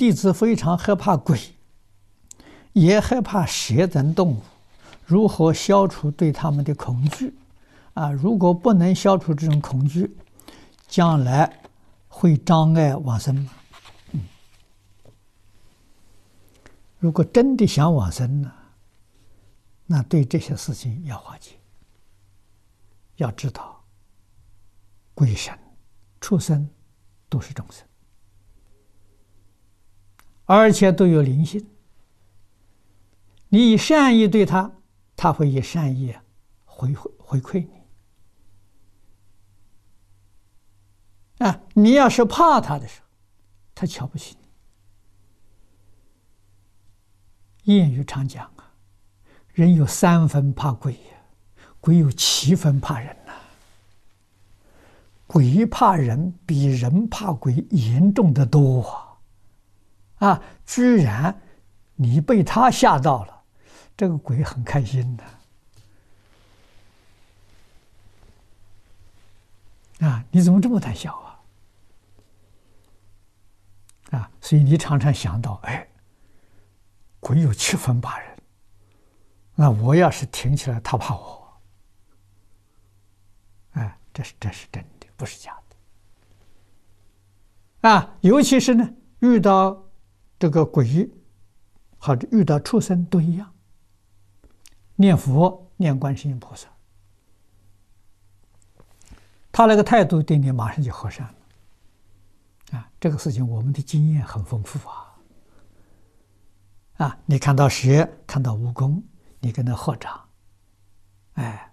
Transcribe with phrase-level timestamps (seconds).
[0.00, 1.38] 弟子非常害怕鬼，
[2.72, 4.40] 也害怕蛇等动物，
[5.04, 7.34] 如何消除对他们的恐惧？
[7.92, 10.16] 啊，如果不能消除这种恐惧，
[10.88, 11.60] 将来
[12.08, 13.52] 会障碍往生吗？
[14.12, 14.22] 嗯，
[16.98, 18.50] 如果真的想往生呢，
[19.84, 21.50] 那对这些事情要化解，
[23.16, 23.84] 要知道，
[25.12, 25.52] 鬼神、
[26.22, 26.66] 畜生
[27.28, 27.86] 都是众生。
[30.52, 31.64] 而且都有灵性，
[33.50, 34.72] 你以善意对他，
[35.14, 36.12] 他会以善意
[36.64, 37.64] 回回回馈
[41.38, 41.46] 你。
[41.46, 43.06] 啊，你要是怕他的时候，
[43.76, 44.36] 他瞧不起
[47.64, 47.72] 你。
[47.72, 48.74] 谚语常讲啊，
[49.52, 51.22] 人有三分怕鬼呀，
[51.80, 53.32] 鬼有七分怕人呐。
[55.28, 58.82] 鬼怕人比人怕鬼严重得多
[60.20, 60.40] 啊。
[60.64, 61.42] 居然
[61.96, 63.42] 你被他吓到了，
[63.96, 65.24] 这个鬼很开心的。
[70.06, 70.24] 啊！
[70.30, 71.40] 你怎么这么胆小啊？
[74.12, 74.30] 啊！
[74.40, 75.88] 所以你常常想到，哎，
[77.18, 78.38] 鬼有七分怕人，
[79.56, 81.60] 那我要是挺起来，他怕我。
[83.72, 85.58] 哎，这是这是真的，不是假
[87.82, 87.88] 的。
[87.90, 88.16] 啊！
[88.20, 89.89] 尤其是呢，遇到。
[90.40, 91.08] 这个鬼，
[91.98, 93.52] 或者遇到畜生都一样。
[94.96, 96.66] 念佛念观世音菩萨，
[99.52, 102.78] 他那个态度对你马上就和善了。
[102.78, 105.06] 啊，这个事情我们的经验很丰富啊。
[106.96, 109.02] 啊，你看到蛇，看到蜈蚣，
[109.40, 110.26] 你跟他合掌，
[111.34, 111.70] 哎，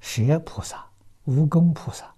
[0.00, 0.86] 蛇菩萨、
[1.26, 2.14] 蜈蚣菩萨，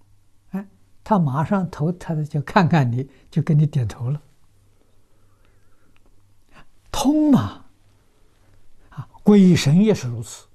[0.50, 0.66] 哎，
[1.04, 4.20] 他马上头抬的就看看你，就跟你点头了。
[7.06, 7.64] 通嘛，
[8.90, 10.48] 啊，鬼神也是如此，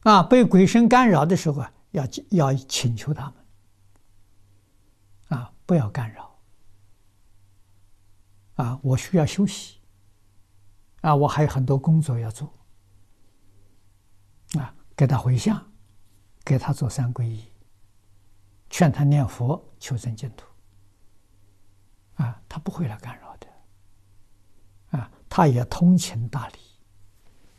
[0.00, 3.32] 啊，被鬼神干扰的时候啊，要要请求他
[5.30, 6.38] 们，啊，不要干扰，
[8.56, 9.78] 啊，我需要休息，
[11.00, 12.52] 啊，我还有很多工作要做，
[14.58, 15.64] 啊，给他回向，
[16.44, 17.42] 给他做三皈依，
[18.68, 20.44] 劝他念佛求生净土。
[22.52, 26.58] 他不会来干扰的，啊，他也通情达理，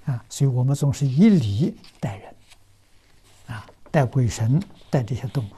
[0.05, 2.35] 啊，所以我们总是以礼待人，
[3.47, 4.61] 啊，待鬼神，
[4.91, 5.49] 待这些动物。